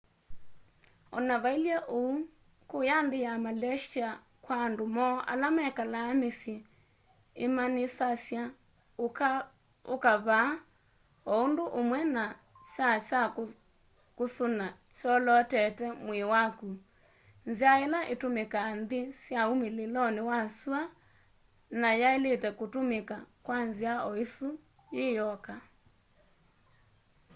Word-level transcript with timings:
o 1.15 1.17
na 1.27 1.35
vailye 1.43 1.75
uu 1.99 2.13
kũya 2.69 2.97
nthĩ 3.05 3.19
ya 3.27 3.33
malaysĩa 3.45 4.09
kwa 4.43 4.55
andũ 4.65 4.85
moo 4.95 5.15
ala 5.31 5.47
mekalaa 5.57 6.11
mĩsyĩ 6.21 6.55
imaanisasya 7.45 8.43
ũka 9.95 10.13
vaa 10.27 10.51
o 11.31 11.31
ũndũ 11.45 11.63
ũmwe 11.79 11.99
na 12.15 12.23
kyaa 12.71 12.99
kya 13.35 13.45
kũsũna 14.17 14.67
kyolootete 14.97 15.85
mwĩĩ 16.03 16.25
wakũ 16.33 16.69
nzĩa 17.49 17.71
ĩla 17.85 17.99
ĩtũmĩkaa 18.13 18.69
nthĩ 18.79 19.01
sya 19.23 19.41
ũmĩlĩlonĩ 19.51 20.21
wa 20.29 20.39
sũa 20.59 20.81
na 21.81 21.89
yaĩlĩte 22.01 22.49
kũtũmĩka 22.59 23.17
kwa 23.45 23.57
nzĩa 23.69 23.93
oĩsũ 24.09 24.47
yĩ 24.95 25.05
yoka 25.17 25.55